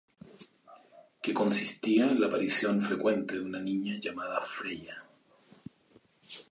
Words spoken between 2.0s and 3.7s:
en la aparición frecuente de una